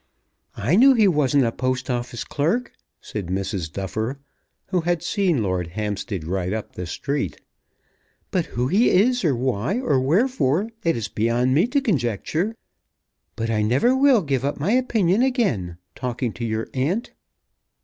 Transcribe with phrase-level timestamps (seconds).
[0.57, 3.71] "I knew he wasn't a Post Office clerk," said Mrs.
[3.71, 4.17] Duffer,
[4.69, 7.39] who had seen Lord Hampstead ride up the street;
[8.31, 12.55] "but who he is, or why, or wherefore, it is beyond me to conjecture.
[13.35, 17.11] But I never will give up my opinion again, talking to your aunt.